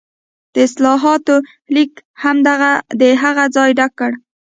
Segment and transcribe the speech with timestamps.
[0.53, 1.35] د اصلاحاتو
[1.75, 1.91] لیګ
[2.21, 2.37] هم
[3.01, 4.11] د هغه ځای ډک کړ.